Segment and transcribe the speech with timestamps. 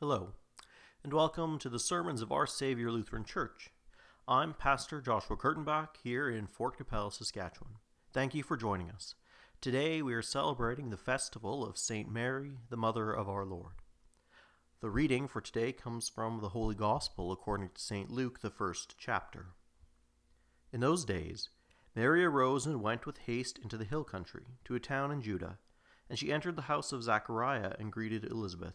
[0.00, 0.34] Hello,
[1.02, 3.70] and welcome to the Sermons of Our Savior Lutheran Church.
[4.28, 7.72] I'm Pastor Joshua Kurtenbach here in Fort Qu'Appelle, Saskatchewan.
[8.12, 9.16] Thank you for joining us.
[9.60, 12.08] Today we are celebrating the festival of St.
[12.08, 13.82] Mary, the Mother of our Lord.
[14.80, 18.08] The reading for today comes from the Holy Gospel according to St.
[18.08, 19.46] Luke, the first chapter.
[20.72, 21.48] In those days,
[21.96, 25.58] Mary arose and went with haste into the hill country, to a town in Judah,
[26.08, 28.74] and she entered the house of Zachariah and greeted Elizabeth.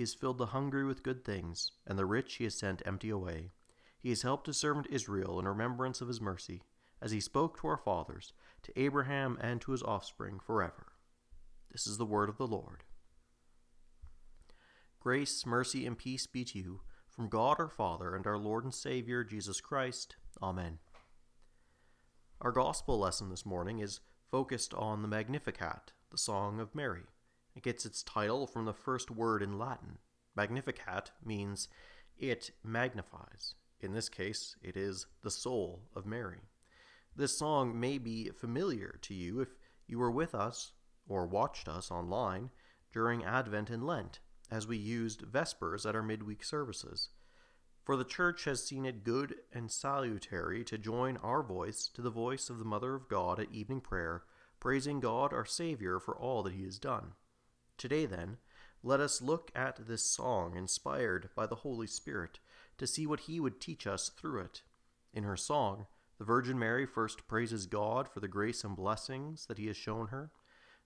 [0.00, 3.10] He has filled the hungry with good things, and the rich he has sent empty
[3.10, 3.50] away.
[3.98, 6.62] He has helped his servant Israel in remembrance of his mercy,
[7.02, 10.92] as he spoke to our fathers, to Abraham and to his offspring forever.
[11.70, 12.84] This is the word of the Lord.
[15.00, 18.72] Grace, mercy, and peace be to you from God our Father and our Lord and
[18.72, 20.16] Savior Jesus Christ.
[20.42, 20.78] Amen.
[22.40, 27.02] Our gospel lesson this morning is focused on the Magnificat, the Song of Mary.
[27.54, 29.98] It gets its title from the first word in Latin.
[30.36, 31.68] Magnificat means
[32.18, 33.54] it magnifies.
[33.80, 36.40] In this case, it is the soul of Mary.
[37.16, 39.48] This song may be familiar to you if
[39.86, 40.72] you were with us
[41.08, 42.50] or watched us online
[42.92, 47.10] during Advent and Lent as we used Vespers at our midweek services.
[47.84, 52.10] For the Church has seen it good and salutary to join our voice to the
[52.10, 54.24] voice of the Mother of God at evening prayer,
[54.60, 57.12] praising God our Savior for all that He has done.
[57.80, 58.36] Today, then,
[58.82, 62.38] let us look at this song inspired by the Holy Spirit
[62.76, 64.60] to see what He would teach us through it.
[65.14, 65.86] In her song,
[66.18, 70.08] the Virgin Mary first praises God for the grace and blessings that He has shown
[70.08, 70.30] her.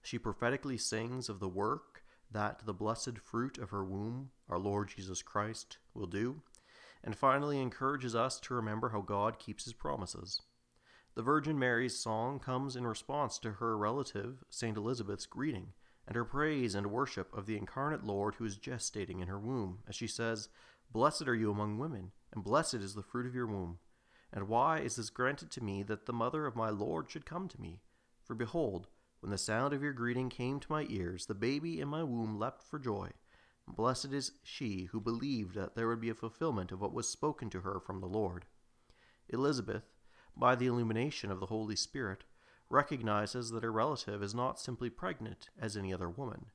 [0.02, 4.92] She prophetically sings of the work that the blessed fruit of her womb, our Lord
[4.96, 6.42] Jesus Christ, will do,
[7.02, 10.42] and finally encourages us to remember how God keeps His promises.
[11.16, 14.76] The Virgin Mary's song comes in response to her relative, St.
[14.76, 15.72] Elizabeth's greeting
[16.06, 19.80] and her praise and worship of the incarnate Lord who is gestating in her womb,
[19.88, 20.48] as she says,
[20.90, 23.78] Blessed are you among women, and blessed is the fruit of your womb.
[24.32, 27.48] And why is this granted to me that the mother of my Lord should come
[27.48, 27.80] to me?
[28.22, 28.88] For behold,
[29.20, 32.38] when the sound of your greeting came to my ears, the baby in my womb
[32.38, 33.10] leapt for joy.
[33.66, 37.48] Blessed is she who believed that there would be a fulfillment of what was spoken
[37.50, 38.44] to her from the Lord.
[39.30, 39.84] Elizabeth,
[40.36, 42.24] by the illumination of the Holy Spirit,
[42.74, 46.46] recognizes that her relative is not simply pregnant as any other woman,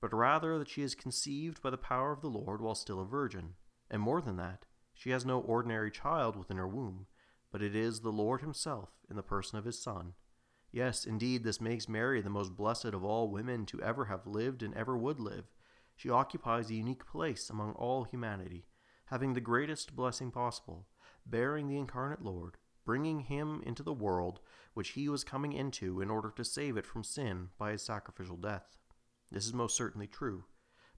[0.00, 3.04] but rather that she is conceived by the power of the Lord while still a
[3.04, 3.54] virgin.
[3.90, 7.06] And more than that, she has no ordinary child within her womb,
[7.52, 10.14] but it is the Lord Himself in the person of His Son.
[10.72, 14.62] Yes, indeed, this makes Mary the most blessed of all women to ever have lived
[14.62, 15.44] and ever would live.
[15.94, 18.66] She occupies a unique place among all humanity,
[19.06, 20.86] having the greatest blessing possible,
[21.24, 24.40] bearing the incarnate Lord, bringing him into the world
[24.72, 28.36] which he was coming into in order to save it from sin by his sacrificial
[28.36, 28.76] death.
[29.30, 30.44] This is most certainly true.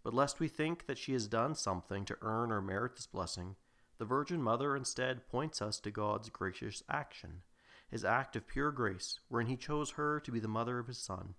[0.05, 3.57] But lest we think that she has done something to earn or merit this blessing,
[3.99, 7.43] the Virgin Mother instead points us to God's gracious action,
[7.91, 10.99] his act of pure grace, wherein he chose her to be the mother of his
[10.99, 11.35] Son.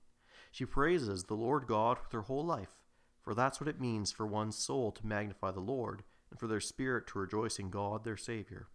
[0.52, 2.80] She praises the Lord God with her whole life,
[3.22, 6.60] for that's what it means for one's soul to magnify the Lord, and for their
[6.60, 8.68] spirit to rejoice in God their Savior.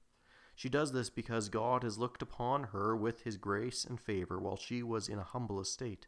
[0.55, 4.57] She does this because God has looked upon her with his grace and favor while
[4.57, 6.07] she was in a humble estate.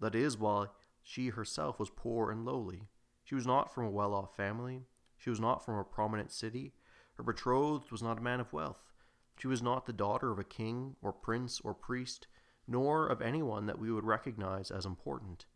[0.00, 2.88] That is, while she herself was poor and lowly.
[3.22, 4.82] She was not from a well off family.
[5.16, 6.72] She was not from a prominent city.
[7.14, 8.92] Her betrothed was not a man of wealth.
[9.38, 12.26] She was not the daughter of a king, or prince, or priest,
[12.66, 15.46] nor of anyone that we would recognize as important.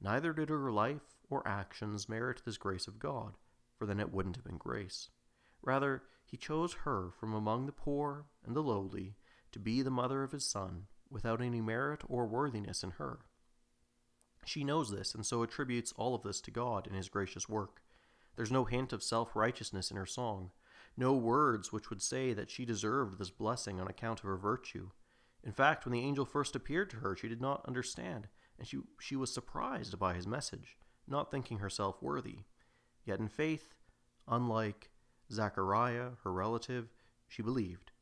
[0.00, 3.34] Neither did her life or actions merit this grace of God,
[3.76, 5.08] for then it wouldn't have been grace.
[5.62, 9.16] Rather, he chose her from among the poor and the lowly
[9.52, 13.20] to be the mother of his son, without any merit or worthiness in her.
[14.44, 17.82] She knows this, and so attributes all of this to God in his gracious work.
[18.34, 20.50] There's no hint of self righteousness in her song.
[20.96, 24.90] no words which would say that she deserved this blessing on account of her virtue.
[25.42, 28.28] In fact, when the angel first appeared to her, she did not understand,
[28.58, 30.76] and she, she was surprised by his message,
[31.06, 32.40] not thinking herself worthy.
[33.04, 33.74] Yet in faith,
[34.28, 34.91] unlike
[35.32, 36.92] Zachariah, her relative,
[37.28, 37.92] she believed.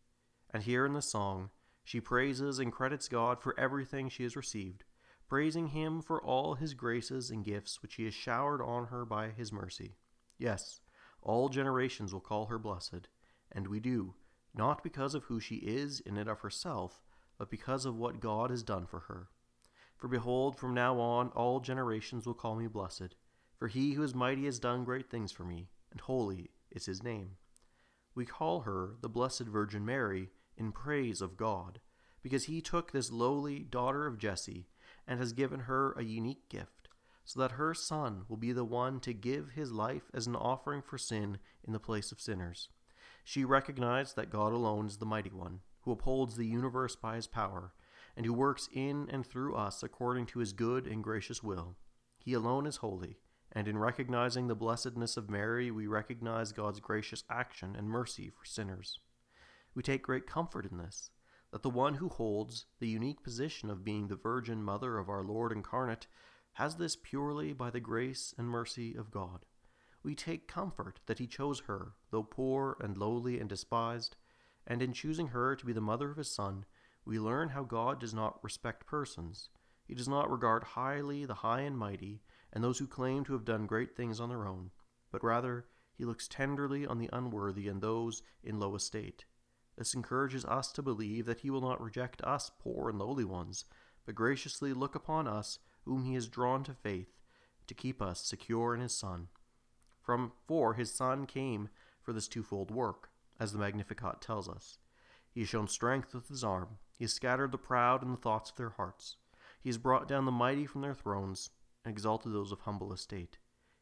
[0.52, 1.50] And here in the song,
[1.84, 4.84] she praises and credits God for everything she has received,
[5.28, 9.30] praising Him for all His graces and gifts which He has showered on her by
[9.30, 9.96] His mercy.
[10.38, 10.80] Yes,
[11.22, 13.08] all generations will call her blessed,
[13.52, 14.14] and we do,
[14.54, 17.02] not because of who she is in and of herself,
[17.38, 19.28] but because of what God has done for her.
[19.96, 23.14] For behold, from now on all generations will call me blessed,
[23.58, 27.02] for he who is mighty has done great things for me, and holy is his
[27.02, 27.36] name.
[28.14, 31.80] We call her the Blessed Virgin Mary in praise of God,
[32.22, 34.66] because he took this lowly daughter of Jesse
[35.06, 36.88] and has given her a unique gift,
[37.24, 40.82] so that her son will be the one to give his life as an offering
[40.82, 42.68] for sin in the place of sinners.
[43.24, 47.26] She recognized that God alone is the mighty one, who upholds the universe by his
[47.26, 47.72] power,
[48.16, 51.76] and who works in and through us according to his good and gracious will.
[52.18, 53.18] He alone is holy,
[53.52, 58.44] and in recognizing the blessedness of Mary, we recognize God's gracious action and mercy for
[58.44, 58.98] sinners.
[59.74, 61.10] We take great comfort in this,
[61.52, 65.24] that the one who holds the unique position of being the Virgin Mother of our
[65.24, 66.06] Lord incarnate
[66.54, 69.44] has this purely by the grace and mercy of God.
[70.02, 74.16] We take comfort that he chose her, though poor and lowly and despised,
[74.66, 76.64] and in choosing her to be the mother of his Son,
[77.04, 79.48] we learn how God does not respect persons.
[79.86, 83.44] He does not regard highly the high and mighty, and those who claim to have
[83.44, 84.70] done great things on their own,
[85.10, 89.24] but rather he looks tenderly on the unworthy and those in low estate.
[89.76, 93.64] This encourages us to believe that he will not reject us, poor and lowly ones,
[94.04, 97.18] but graciously look upon us, whom he has drawn to faith,
[97.66, 99.28] to keep us secure in his Son.
[100.02, 101.68] From for his Son came
[102.02, 104.78] for this twofold work, as the Magnificat tells us.
[105.30, 106.78] He has shown strength with his arm.
[106.98, 109.16] He has scattered the proud in the thoughts of their hearts.
[109.62, 111.50] He has brought down the mighty from their thrones,
[111.84, 113.38] and exalted those of humble estate.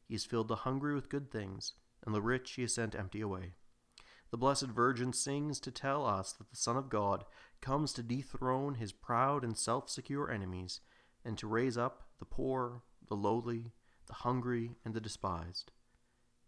[0.06, 1.74] He has filled the hungry with good things,
[2.04, 3.54] and the rich he has sent empty away
[4.30, 7.24] the Blessed Virgin sings to tell us that the Son of God
[7.60, 10.80] comes to dethrone his proud and self secure enemies
[11.24, 13.72] and to raise up the poor, the lowly,
[14.06, 15.72] the hungry, and the despised.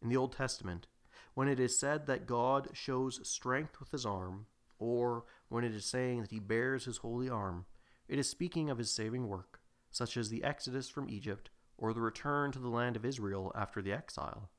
[0.02, 0.86] In the Old Testament,
[1.34, 4.46] when it is said that God shows strength with his arm,
[4.78, 7.66] or when it is saying that he bears his holy arm,
[8.08, 9.59] it is speaking of his saving work,
[9.90, 13.80] such as the exodus from Egypt or the return to the land of Israel after
[13.80, 14.50] the exile.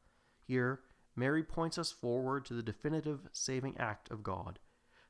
[0.44, 0.82] Here,
[1.16, 4.60] Mary points us forward to the definitive saving act of God,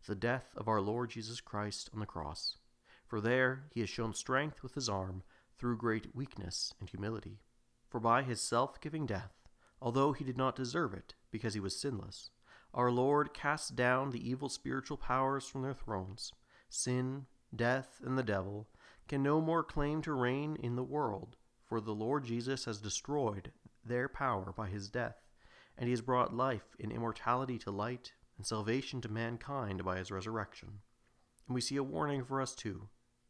[0.07, 2.57] the death of our Lord Jesus Christ on the cross.
[3.05, 5.23] For there he has shown strength with his arm
[5.57, 7.39] through great weakness and humility.
[7.87, 9.33] For by his self giving death,
[9.81, 12.29] although he did not deserve it, because he was sinless,
[12.73, 16.31] our Lord cast down the evil spiritual powers from their thrones.
[16.69, 18.67] Sin, death, and the devil
[19.11, 21.35] can no more claim to reign in the world,
[21.65, 23.51] for the Lord Jesus has destroyed
[23.83, 25.17] their power by his death
[25.77, 30.11] and he has brought life and immortality to light and salvation to mankind by his
[30.11, 30.69] resurrection.
[31.45, 32.87] And we see a warning for us too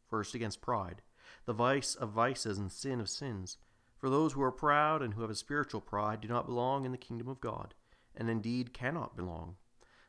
[0.08, 1.02] first against pride,
[1.46, 3.56] the vice of vices and sin of sins.
[3.98, 6.92] For those who are proud and who have a spiritual pride do not belong in
[6.92, 7.74] the kingdom of God,
[8.14, 9.56] and indeed cannot belong.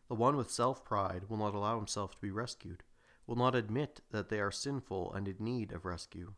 [0.07, 2.83] The one with self pride will not allow himself to be rescued,
[3.25, 6.33] will not admit that they are sinful and in need of rescue.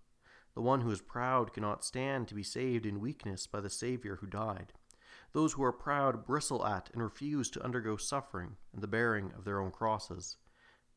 [0.53, 4.17] The one who is proud cannot stand to be saved in weakness by the Saviour
[4.17, 4.73] who died.
[5.33, 9.43] Those who are proud bristle at and refuse to undergo suffering and the bearing of
[9.43, 10.37] their own crosses.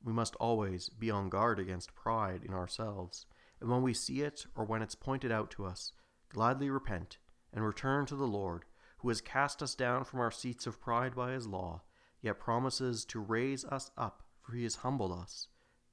[0.02, 3.26] We must always be on guard against pride in ourselves,
[3.61, 5.92] and when we see it or when it's pointed out to us,
[6.28, 7.18] gladly repent
[7.52, 8.64] and return to the Lord,
[8.99, 11.83] who has cast us down from our seats of pride by his law,
[12.21, 15.49] yet promises to raise us up, for he has humbled us,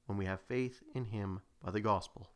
[0.06, 2.30] when we have faith in him by the gospel.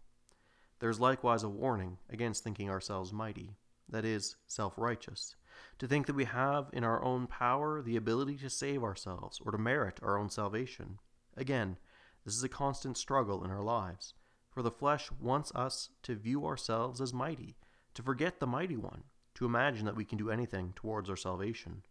[0.79, 3.57] There is likewise a warning against thinking ourselves mighty,
[3.89, 5.37] that is, self righteous
[5.79, 9.53] to think that we have in our own power the ability to save ourselves or
[9.53, 10.99] to merit our own salvation.
[11.37, 11.79] Again,
[12.25, 14.15] this is a constant struggle in our lives,
[14.51, 17.57] for the flesh wants us to view ourselves as mighty,
[17.95, 21.83] to forget the mighty one, to imagine that we can do anything towards our salvation.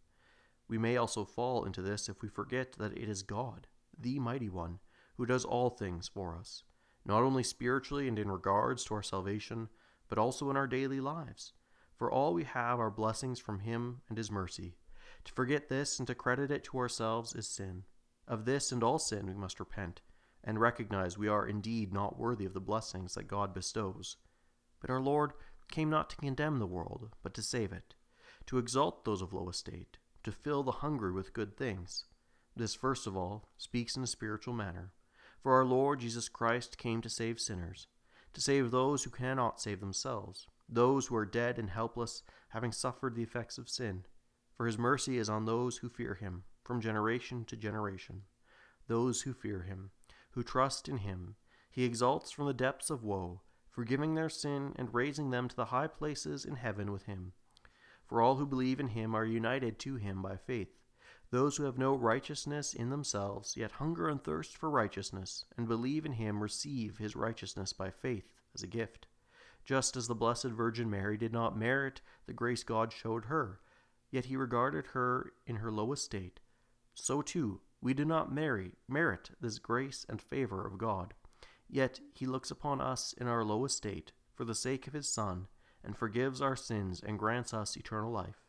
[0.67, 3.67] We may also fall into this if we forget that it is God,
[3.99, 4.79] the mighty one,
[5.19, 6.63] who does all things for us,
[7.05, 9.69] not only spiritually and in regards to our salvation,
[10.07, 11.53] but also in our daily lives
[11.99, 14.77] for all we have are blessings from Him and His mercy.
[15.25, 17.83] To forget this and to credit it to ourselves is sin.
[18.25, 19.99] Of this and all sin we must repent,
[20.41, 24.15] and recognize we are indeed not worthy of the blessings that God bestows.
[24.79, 25.33] But our Lord
[25.69, 27.95] came not to condemn the world, but to save it,
[28.45, 32.05] to exalt those of low estate, to fill the hungry with good things.
[32.55, 34.93] This, first of all, speaks in a spiritual manner.
[35.41, 37.87] For our Lord Jesus Christ came to save sinners,
[38.33, 43.15] to save those who cannot save themselves, those who are dead and helpless, having suffered
[43.15, 44.03] the effects of sin.
[44.55, 48.23] For his mercy is on those who fear him, from generation to generation.
[48.87, 49.91] Those who fear him,
[50.31, 51.35] who trust in him,
[51.71, 55.65] he exalts from the depths of woe, forgiving their sin and raising them to the
[55.65, 57.31] high places in heaven with him.
[58.05, 60.78] For all who believe in him are united to him by faith
[61.31, 66.05] those who have no righteousness in themselves, yet hunger and thirst for righteousness, and believe
[66.05, 69.07] in him, receive his righteousness by faith as a gift.
[69.63, 73.59] Just as the Blessed Virgin Mary did not merit the grace God showed her,
[74.09, 76.39] yet he regarded her in her low estate,
[76.95, 81.13] so too we do not marry, merit this grace and favor of God.
[81.69, 85.47] Yet he looks upon us in our low estate for the sake of his Son,
[85.83, 88.48] and forgives our sins and grants us eternal life.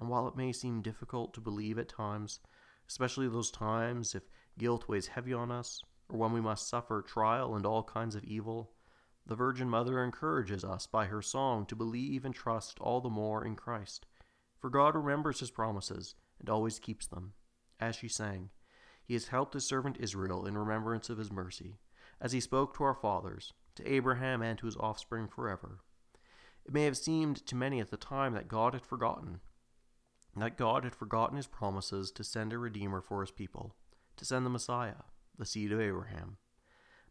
[0.00, 2.40] And while it may seem difficult to believe at times,
[2.88, 4.22] especially those times if
[4.58, 8.24] guilt weighs heavy on us, or when we must suffer trial and all kinds of
[8.24, 8.72] evil,
[9.26, 13.44] the Virgin Mother encourages us by her song to believe and trust all the more
[13.44, 14.06] in Christ.
[14.58, 17.34] For God remembers his promises and always keeps them.
[17.78, 18.50] As she sang,
[19.04, 21.78] He has helped his servant Israel in remembrance of his mercy,
[22.20, 25.80] as he spoke to our fathers, to Abraham and to his offspring forever.
[26.64, 29.40] It may have seemed to many at the time that God had forgotten,
[30.36, 33.74] that God had forgotten his promises to send a Redeemer for his people,
[34.16, 35.02] to send the Messiah,
[35.38, 36.36] the seed of Abraham.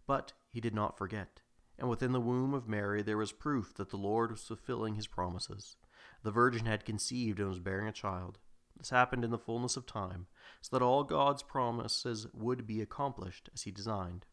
[0.07, 1.41] But he did not forget,
[1.77, 5.07] and within the womb of Mary there was proof that the Lord was fulfilling his
[5.07, 5.77] promises.
[6.23, 8.39] The Virgin had conceived and was bearing a child.
[8.77, 10.27] This happened in the fullness of time,
[10.61, 14.25] so that all God's promises would be accomplished as he designed.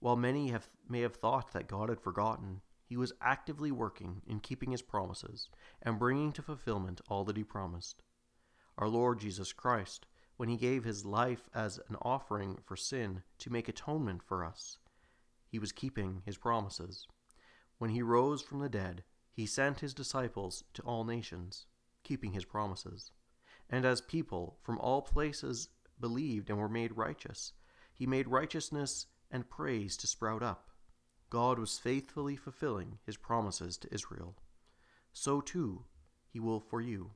[0.00, 4.40] While many have, may have thought that God had forgotten, he was actively working in
[4.40, 5.48] keeping his promises
[5.82, 8.02] and bringing to fulfillment all that he promised
[8.78, 13.50] our Lord Jesus Christ, when he gave his life as an offering for sin to
[13.50, 14.78] make atonement for us.
[15.48, 17.06] He was keeping his promises.
[17.78, 19.02] When he rose from the dead,
[19.32, 21.66] he sent his disciples to all nations,
[22.04, 23.12] keeping his promises.
[23.70, 27.52] And as people from all places believed and were made righteous,
[27.94, 30.68] he made righteousness and praise to sprout up.
[31.30, 34.36] God was faithfully fulfilling his promises to Israel.
[35.12, 35.84] So too
[36.28, 37.12] he will for you.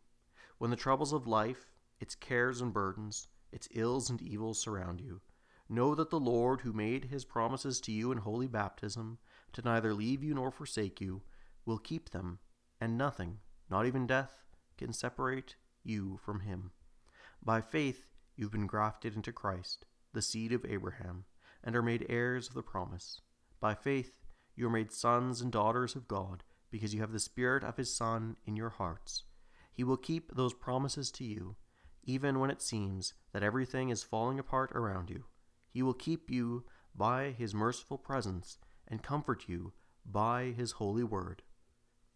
[0.59, 5.21] When the troubles of life, its cares and burdens, its ills and evils surround you,
[5.69, 9.19] know that the Lord, who made his promises to you in holy baptism,
[9.53, 11.23] to neither leave you nor forsake you,
[11.65, 12.39] will keep them,
[12.81, 13.39] and nothing,
[13.71, 14.45] not even death,
[14.77, 16.73] can separate you from him.
[17.43, 21.25] By faith, you've been grafted into Christ, the seed of Abraham,
[21.63, 23.21] and are made heirs of the promise.
[23.61, 24.19] By faith,
[24.57, 27.95] you are made sons and daughters of God, because you have the Spirit of His
[27.95, 29.25] Son in your hearts.
[29.73, 31.57] He will keep those promises to you,
[32.05, 35.25] even when it seems that everything is falling apart around you.
[35.69, 36.65] He will keep you
[36.95, 39.73] by His merciful presence and comfort you
[40.05, 41.43] by His holy word.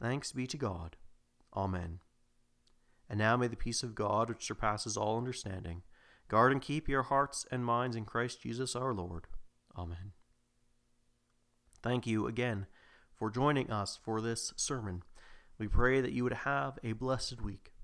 [0.01, 0.97] Thanks be to God.
[1.55, 2.01] Amen.
[3.09, 5.83] And now may the peace of God, which surpasses all understanding,
[6.29, 9.27] guard and keep your hearts and minds in Christ Jesus our Lord.
[9.77, 10.13] Amen.
[11.85, 12.65] Thank you again
[13.15, 15.03] for joining us for this sermon.
[15.59, 17.75] We pray that you would have a blessed week.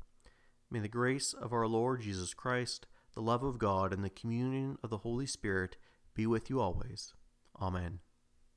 [0.71, 4.79] May the grace of our Lord Jesus Christ, the love of God, and the communion
[4.83, 5.77] of the Holy Spirit
[6.15, 7.13] be with you always.
[7.61, 7.99] Amen.